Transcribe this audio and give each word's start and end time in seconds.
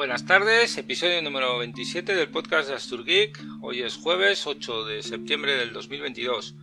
Buenas 0.00 0.24
tardes, 0.24 0.78
episodio 0.78 1.20
número 1.20 1.58
27 1.58 2.14
del 2.14 2.30
podcast 2.30 2.70
de 2.70 2.74
Astur 2.74 3.04
Geek. 3.04 3.38
Hoy 3.60 3.82
es 3.82 3.98
jueves 3.98 4.46
8 4.46 4.86
de 4.86 5.02
septiembre 5.02 5.56
del 5.56 5.74
2022. 5.74 6.56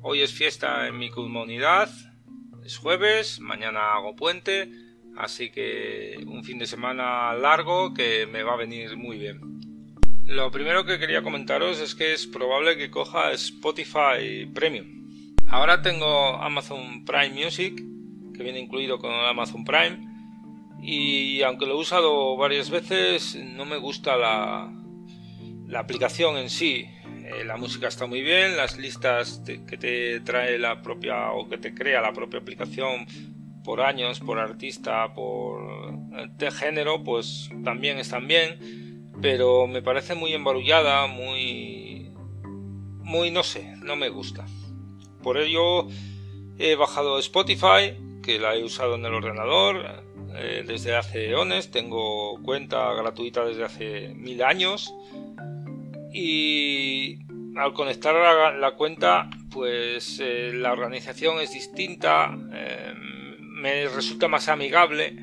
Hoy 0.00 0.20
es 0.20 0.32
fiesta 0.32 0.88
en 0.88 0.98
mi 0.98 1.08
comunidad. 1.08 1.88
Es 2.64 2.78
jueves, 2.78 3.38
mañana 3.38 3.94
hago 3.94 4.16
puente, 4.16 4.68
así 5.16 5.52
que 5.52 6.24
un 6.26 6.42
fin 6.42 6.58
de 6.58 6.66
semana 6.66 7.32
largo 7.34 7.94
que 7.94 8.26
me 8.26 8.42
va 8.42 8.54
a 8.54 8.56
venir 8.56 8.96
muy 8.96 9.16
bien. 9.16 9.60
Lo 10.26 10.50
primero 10.50 10.84
que 10.84 10.98
quería 10.98 11.22
comentaros 11.22 11.78
es 11.78 11.94
que 11.94 12.12
es 12.12 12.26
probable 12.26 12.76
que 12.76 12.90
coja 12.90 13.30
Spotify 13.30 14.46
Premium. 14.52 15.36
Ahora 15.46 15.82
tengo 15.82 16.34
Amazon 16.42 17.04
Prime 17.04 17.44
Music, 17.44 17.80
que 18.34 18.42
viene 18.42 18.58
incluido 18.58 18.98
con 18.98 19.12
Amazon 19.12 19.64
Prime 19.64 20.11
y 20.82 21.42
aunque 21.42 21.64
lo 21.64 21.74
he 21.74 21.80
usado 21.80 22.36
varias 22.36 22.68
veces 22.68 23.36
no 23.36 23.64
me 23.64 23.76
gusta 23.76 24.16
la, 24.16 24.72
la 25.68 25.78
aplicación 25.78 26.36
en 26.36 26.50
sí. 26.50 26.86
Eh, 27.24 27.44
la 27.44 27.56
música 27.56 27.86
está 27.86 28.06
muy 28.06 28.20
bien, 28.20 28.56
las 28.56 28.76
listas 28.76 29.42
que 29.46 29.76
te 29.76 30.20
trae 30.20 30.58
la 30.58 30.82
propia 30.82 31.30
o 31.30 31.48
que 31.48 31.56
te 31.56 31.72
crea 31.72 32.00
la 32.00 32.12
propia 32.12 32.40
aplicación 32.40 33.06
por 33.64 33.80
años, 33.80 34.18
por 34.18 34.40
artista, 34.40 35.14
por 35.14 35.96
de 36.36 36.50
género, 36.50 37.04
pues 37.04 37.48
también 37.62 37.98
están 37.98 38.26
bien, 38.26 39.12
pero 39.22 39.68
me 39.68 39.82
parece 39.82 40.16
muy 40.16 40.32
embarullada, 40.34 41.06
muy 41.06 42.12
muy 42.98 43.30
no 43.30 43.44
sé, 43.44 43.76
no 43.76 43.94
me 43.94 44.08
gusta. 44.08 44.46
Por 45.22 45.38
ello 45.38 45.86
he 46.58 46.74
bajado 46.74 47.18
Spotify, 47.18 47.94
que 48.22 48.40
la 48.40 48.56
he 48.56 48.64
usado 48.64 48.96
en 48.96 49.04
el 49.04 49.14
ordenador, 49.14 50.04
eh, 50.34 50.64
desde 50.66 50.96
hace 50.96 51.30
eones, 51.30 51.70
tengo 51.70 52.40
cuenta 52.42 52.92
gratuita 52.94 53.44
desde 53.44 53.64
hace 53.64 54.14
mil 54.14 54.42
años 54.42 54.94
y 56.12 57.18
al 57.56 57.72
conectar 57.72 58.14
la, 58.58 58.70
cuenta 58.72 59.28
pues 59.50 60.20
eh, 60.22 60.52
la 60.54 60.72
organización 60.72 61.40
es 61.40 61.52
distinta, 61.52 62.36
eh, 62.52 62.94
me 63.38 63.88
resulta 63.88 64.28
más 64.28 64.48
amigable. 64.48 65.16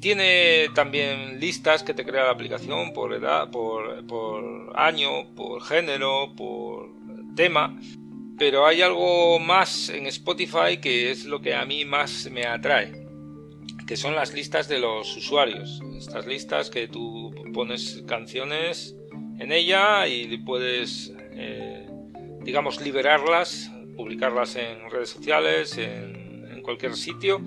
Tiene 0.00 0.68
también 0.74 1.40
listas 1.40 1.82
que 1.82 1.94
te 1.94 2.04
crea 2.04 2.24
la 2.24 2.32
aplicación 2.32 2.92
por 2.92 3.14
edad, 3.14 3.50
por, 3.50 4.06
por 4.06 4.72
año, 4.76 5.34
por 5.34 5.62
género, 5.62 6.34
por 6.36 6.90
tema. 7.34 7.78
Pero 8.36 8.66
hay 8.66 8.82
algo 8.82 9.38
más 9.38 9.88
en 9.88 10.06
Spotify 10.06 10.78
que 10.80 11.10
es 11.10 11.24
lo 11.24 11.40
que 11.40 11.54
a 11.54 11.64
mí 11.64 11.84
más 11.86 12.28
me 12.30 12.44
atrae 12.44 13.03
que 13.86 13.96
son 13.96 14.14
las 14.14 14.32
listas 14.32 14.68
de 14.68 14.78
los 14.78 15.16
usuarios. 15.16 15.80
Estas 15.96 16.26
listas 16.26 16.70
que 16.70 16.88
tú 16.88 17.34
pones 17.52 18.02
canciones 18.06 18.96
en 19.38 19.52
ella 19.52 20.06
y 20.06 20.38
puedes, 20.38 21.12
eh, 21.32 21.88
digamos, 22.42 22.80
liberarlas, 22.80 23.70
publicarlas 23.96 24.56
en 24.56 24.90
redes 24.90 25.10
sociales, 25.10 25.78
en, 25.78 26.14
cualquier 26.62 26.96
sitio. 26.96 27.42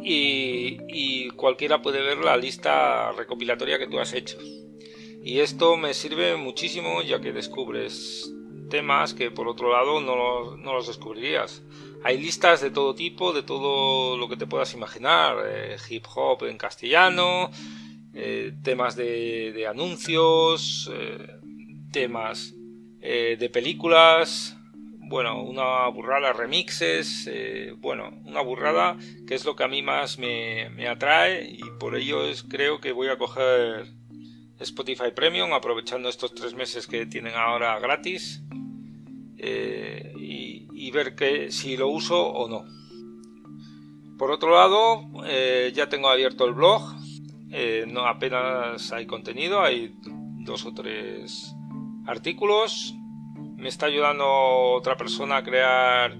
Y, 0.00 0.78
y, 0.88 1.30
cualquiera 1.30 1.82
puede 1.82 2.00
ver 2.00 2.18
la 2.18 2.36
lista 2.36 3.10
recopilatoria 3.10 3.76
que 3.76 3.88
tú 3.88 3.98
has 3.98 4.12
hecho. 4.12 4.38
Y 5.24 5.40
esto 5.40 5.76
me 5.76 5.94
sirve 5.94 6.36
muchísimo 6.36 7.02
ya 7.02 7.20
que 7.20 7.32
descubres 7.32 8.32
temas 8.74 9.14
que 9.14 9.30
por 9.30 9.46
otro 9.46 9.70
lado 9.70 10.00
no 10.00 10.16
los, 10.16 10.58
no 10.58 10.72
los 10.72 10.88
descubrirías. 10.88 11.62
Hay 12.02 12.18
listas 12.18 12.60
de 12.60 12.72
todo 12.72 12.92
tipo, 12.92 13.32
de 13.32 13.44
todo 13.44 14.16
lo 14.16 14.28
que 14.28 14.36
te 14.36 14.48
puedas 14.48 14.74
imaginar, 14.74 15.36
eh, 15.46 15.76
hip 15.88 16.04
hop 16.12 16.42
en 16.42 16.58
castellano, 16.58 17.52
eh, 18.12 18.52
temas 18.64 18.96
de, 18.96 19.64
anuncios, 19.70 20.90
eh, 20.92 21.38
temas 21.92 22.52
de 23.00 23.50
películas, 23.52 24.56
bueno, 25.10 25.42
una 25.42 25.86
burrada, 25.88 26.32
remixes, 26.32 27.30
bueno, 27.76 28.10
una 28.24 28.40
burrada 28.40 28.96
que 29.28 29.34
es 29.34 29.44
lo 29.44 29.54
que 29.54 29.62
a 29.62 29.68
mí 29.68 29.82
más 29.82 30.18
me, 30.18 30.70
me 30.70 30.88
atrae 30.88 31.44
y 31.48 31.62
por 31.78 31.94
ello 31.96 32.24
es, 32.24 32.42
creo 32.42 32.80
que 32.80 32.92
voy 32.92 33.08
a 33.08 33.18
coger 33.18 33.86
Spotify 34.58 35.10
Premium 35.14 35.52
aprovechando 35.52 36.08
estos 36.08 36.34
tres 36.34 36.54
meses 36.54 36.86
que 36.86 37.04
tienen 37.04 37.34
ahora 37.34 37.78
gratis 37.78 38.42
y, 40.16 40.90
ver 40.90 41.14
que, 41.14 41.50
si 41.50 41.76
lo 41.76 41.88
uso 41.88 42.24
o 42.24 42.48
no. 42.48 42.64
Por 44.18 44.30
otro 44.30 44.54
lado, 44.54 45.02
eh, 45.26 45.72
ya 45.74 45.88
tengo 45.88 46.08
abierto 46.08 46.44
el 46.44 46.54
blog. 46.54 46.82
Eh, 47.50 47.84
no 47.88 48.06
apenas 48.06 48.92
hay 48.92 49.06
contenido, 49.06 49.60
hay 49.60 49.94
dos 50.44 50.64
o 50.66 50.72
tres 50.72 51.54
artículos. 52.06 52.94
Me 53.56 53.68
está 53.68 53.86
ayudando 53.86 54.24
otra 54.26 54.96
persona 54.96 55.38
a 55.38 55.44
crear 55.44 56.16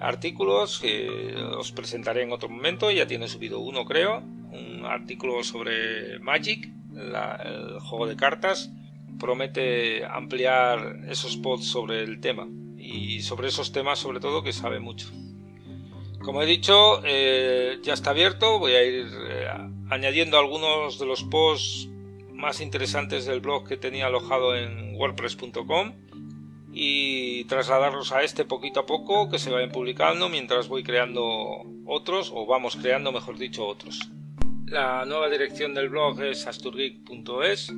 artículos 0.00 0.78
que 0.78 1.34
os 1.56 1.72
presentaré 1.72 2.22
en 2.22 2.32
otro 2.32 2.48
momento. 2.48 2.90
Ya 2.90 3.06
tiene 3.06 3.26
subido 3.26 3.58
uno, 3.58 3.84
creo. 3.84 4.18
Un 4.18 4.84
artículo 4.84 5.42
sobre 5.42 6.20
Magic, 6.20 6.70
el 6.94 7.80
juego 7.80 8.06
de 8.06 8.16
cartas. 8.16 8.70
Promete 9.18 10.04
ampliar 10.04 11.00
esos 11.08 11.36
posts 11.36 11.68
sobre 11.68 12.02
el 12.02 12.20
tema 12.20 12.48
y 12.76 13.20
sobre 13.22 13.48
esos 13.48 13.72
temas 13.72 13.98
sobre 13.98 14.20
todo 14.20 14.42
que 14.42 14.52
sabe 14.52 14.80
mucho. 14.80 15.08
Como 16.20 16.42
he 16.42 16.46
dicho, 16.46 17.00
eh, 17.04 17.78
ya 17.82 17.94
está 17.94 18.10
abierto, 18.10 18.58
voy 18.58 18.72
a 18.72 18.84
ir 18.84 19.06
eh, 19.28 19.48
añadiendo 19.88 20.38
algunos 20.38 20.98
de 20.98 21.06
los 21.06 21.24
posts 21.24 21.88
más 22.32 22.60
interesantes 22.60 23.26
del 23.26 23.40
blog 23.40 23.66
que 23.66 23.76
tenía 23.76 24.06
alojado 24.06 24.56
en 24.56 24.94
wordpress.com 24.94 25.92
y 26.72 27.44
trasladarlos 27.44 28.12
a 28.12 28.22
este 28.22 28.44
poquito 28.44 28.80
a 28.80 28.86
poco 28.86 29.28
que 29.28 29.38
se 29.38 29.50
vayan 29.50 29.72
publicando 29.72 30.28
mientras 30.28 30.68
voy 30.68 30.82
creando 30.82 31.64
otros 31.86 32.30
o 32.34 32.46
vamos 32.46 32.76
creando 32.76 33.10
mejor 33.10 33.38
dicho 33.38 33.66
otros. 33.66 34.10
La 34.66 35.04
nueva 35.06 35.28
dirección 35.30 35.74
del 35.74 35.88
blog 35.88 36.22
es 36.22 36.46
asturgeek.es 36.46 37.72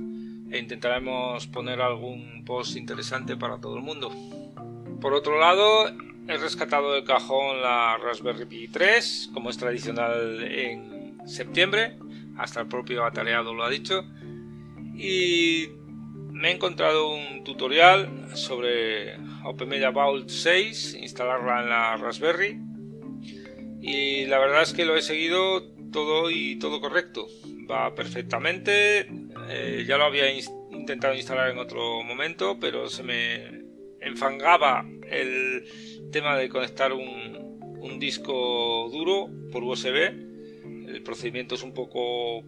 e 0.50 0.58
intentaremos 0.58 1.46
poner 1.46 1.80
algún 1.80 2.44
post 2.44 2.76
interesante 2.76 3.36
para 3.36 3.60
todo 3.60 3.76
el 3.76 3.82
mundo. 3.82 4.10
Por 5.00 5.14
otro 5.14 5.38
lado, 5.38 5.88
he 6.28 6.36
rescatado 6.36 6.92
del 6.92 7.04
cajón 7.04 7.62
la 7.62 7.96
Raspberry 7.98 8.46
Pi 8.46 8.68
3, 8.68 9.30
como 9.32 9.50
es 9.50 9.58
tradicional 9.58 10.42
en 10.42 11.18
septiembre, 11.26 11.96
hasta 12.36 12.60
el 12.60 12.68
propio 12.68 13.04
atareado 13.04 13.54
lo 13.54 13.64
ha 13.64 13.70
dicho, 13.70 14.04
y 14.94 15.68
me 16.32 16.50
he 16.50 16.54
encontrado 16.54 17.14
un 17.14 17.44
tutorial 17.44 18.30
sobre 18.34 19.16
OpenMedia 19.44 19.90
Vault 19.90 20.28
6, 20.28 20.94
instalarla 21.00 21.62
en 21.62 21.68
la 21.68 21.96
Raspberry, 21.96 22.60
y 23.80 24.26
la 24.26 24.38
verdad 24.38 24.62
es 24.62 24.72
que 24.72 24.84
lo 24.84 24.96
he 24.96 25.02
seguido 25.02 25.62
todo 25.90 26.30
y 26.30 26.58
todo 26.58 26.80
correcto, 26.80 27.26
va 27.70 27.94
perfectamente, 27.94 29.08
eh, 29.52 29.84
ya 29.86 29.96
lo 29.96 30.04
había 30.04 30.30
intentado 30.70 31.14
instalar 31.14 31.50
en 31.50 31.58
otro 31.58 32.04
momento, 32.04 32.58
pero 32.60 32.88
se 32.88 33.02
me 33.02 33.64
enfangaba 34.00 34.86
el 35.10 35.64
tema 36.12 36.36
de 36.36 36.48
conectar 36.48 36.92
un, 36.92 37.18
disco 37.98 38.88
duro 38.90 39.28
por 39.52 39.62
USB. 39.62 39.96
El 40.88 41.02
procedimiento 41.02 41.54
es 41.54 41.62
un 41.62 41.74
poco 41.74 42.42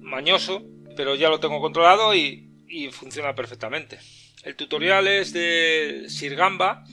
mañoso, 0.00 0.64
pero 0.96 1.14
ya 1.14 1.28
lo 1.28 1.38
tengo 1.38 1.60
controlado 1.60 2.12
y, 2.14 2.48
funciona 2.90 3.34
perfectamente. 3.34 3.98
El 4.42 4.56
tutorial 4.56 5.06
es 5.06 5.32
de 5.32 6.06
Sirgamba, 6.08 6.84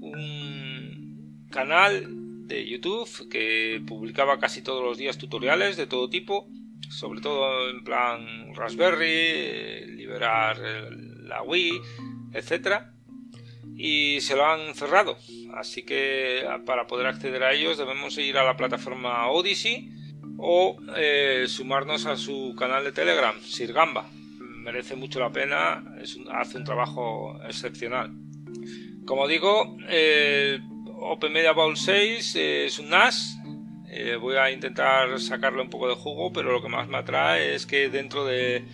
un 0.00 1.46
canal 1.50 2.46
de 2.48 2.66
YouTube 2.66 3.28
que 3.30 3.80
publicaba 3.86 4.38
casi 4.38 4.60
todos 4.62 4.84
los 4.84 4.98
días 4.98 5.16
tutoriales 5.16 5.78
de 5.78 5.86
todo 5.86 6.10
tipo, 6.10 6.48
sobre 6.88 7.20
todo 7.20 7.70
en 7.70 7.84
plan 7.84 8.54
Raspberry, 8.54 9.06
eh, 9.06 9.86
liberar 9.88 10.58
la 10.58 11.42
Wii, 11.42 11.80
etcétera 12.32 12.92
y 13.76 14.20
se 14.20 14.36
lo 14.36 14.46
han 14.46 14.74
cerrado. 14.74 15.16
Así 15.54 15.82
que 15.82 16.46
para 16.66 16.86
poder 16.86 17.06
acceder 17.06 17.42
a 17.42 17.52
ellos 17.52 17.78
debemos 17.78 18.16
ir 18.18 18.38
a 18.38 18.44
la 18.44 18.56
plataforma 18.56 19.28
Odyssey 19.28 19.90
o 20.38 20.76
eh, 20.96 21.44
sumarnos 21.48 22.06
a 22.06 22.16
su 22.16 22.54
canal 22.58 22.84
de 22.84 22.92
Telegram, 22.92 23.34
Sirgamba. 23.40 24.08
Merece 24.38 24.94
mucho 24.94 25.18
la 25.18 25.32
pena, 25.32 25.84
hace 26.32 26.58
un 26.58 26.64
trabajo 26.64 27.38
excepcional. 27.48 28.12
Como 29.04 29.26
digo, 29.26 29.76
eh, 29.88 30.60
Open 31.00 31.32
Media 31.32 31.52
Bowl 31.52 31.76
6 31.76 32.36
es 32.36 32.78
un 32.78 32.90
NAS. 32.90 33.36
Eh, 33.94 34.16
voy 34.16 34.36
a 34.36 34.50
intentar 34.50 35.20
sacarle 35.20 35.60
un 35.60 35.68
poco 35.68 35.86
de 35.86 35.94
jugo, 35.94 36.32
pero 36.32 36.50
lo 36.50 36.62
que 36.62 36.68
más 36.70 36.88
me 36.88 36.96
atrae 36.96 37.54
es 37.54 37.66
que 37.66 37.90
dentro 37.90 38.24
de, 38.24 38.64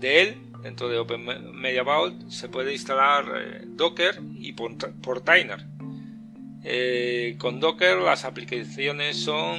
él 0.00 0.36
dentro 0.62 0.88
de 0.88 0.96
Open 0.96 1.26
Media 1.56 1.82
Vault 1.82 2.30
se 2.30 2.48
puede 2.48 2.72
instalar 2.72 3.24
eh, 3.36 3.62
Docker 3.66 4.20
y 4.38 4.52
Portainer. 4.52 5.66
Eh, 6.62 7.34
con 7.38 7.58
Docker 7.58 7.98
las 7.98 8.24
aplicaciones 8.24 9.16
son 9.16 9.58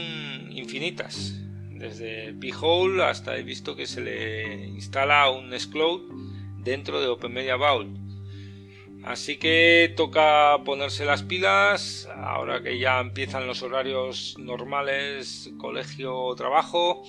infinitas. 0.49 1.37
desde 1.71 2.33
P-Hole 2.33 3.03
hasta 3.03 3.35
he 3.35 3.43
visto 3.43 3.75
que 3.75 3.87
se 3.87 3.99
le 3.99 4.67
instala 4.67 5.29
un 5.29 5.49
Nextcloud 5.49 6.03
dentro 6.59 7.01
de 7.01 7.07
OpenMedia 7.07 7.57
Vault. 7.57 7.97
Así 9.03 9.37
que 9.37 9.93
toca 9.97 10.59
ponerse 10.63 11.05
las 11.05 11.23
pilas 11.23 12.07
ahora 12.15 12.61
que 12.61 12.77
ya 12.77 12.99
empiezan 12.99 13.47
los 13.47 13.63
horarios 13.63 14.35
normales, 14.37 15.51
colegio 15.57 16.33
trabajo. 16.35 17.03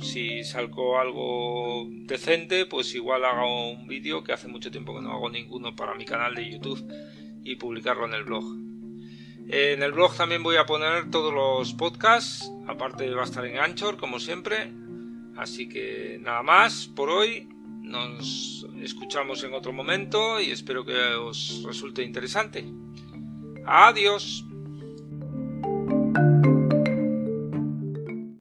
Si 0.00 0.44
salgo 0.44 0.98
algo 0.98 1.86
decente, 1.90 2.64
pues 2.64 2.94
igual 2.94 3.24
hago 3.24 3.72
un 3.72 3.86
vídeo 3.86 4.24
que 4.24 4.32
hace 4.32 4.48
mucho 4.48 4.70
tiempo 4.70 4.94
que 4.94 5.02
no 5.02 5.12
hago 5.12 5.28
ninguno 5.28 5.76
para 5.76 5.94
mi 5.94 6.06
canal 6.06 6.34
de 6.34 6.50
YouTube 6.50 6.82
y 7.44 7.56
publicarlo 7.56 8.06
en 8.06 8.14
el 8.14 8.24
blog. 8.24 8.44
En 9.48 9.82
el 9.82 9.92
blog 9.92 10.16
también 10.16 10.42
voy 10.42 10.56
a 10.56 10.66
poner 10.66 11.10
todos 11.10 11.32
los 11.32 11.74
podcasts, 11.74 12.50
aparte 12.66 13.08
va 13.14 13.22
a 13.22 13.26
estar 13.26 13.44
en 13.44 13.58
Anchor 13.58 13.98
como 13.98 14.18
siempre. 14.18 14.72
Así 15.36 15.68
que 15.68 16.18
nada 16.20 16.42
más 16.42 16.86
por 16.86 17.10
hoy. 17.10 17.46
Nos 17.86 18.66
escuchamos 18.82 19.44
en 19.44 19.54
otro 19.54 19.72
momento 19.72 20.40
y 20.40 20.50
espero 20.50 20.84
que 20.84 20.96
os 21.14 21.62
resulte 21.64 22.02
interesante. 22.02 22.64
Adiós. 23.64 24.44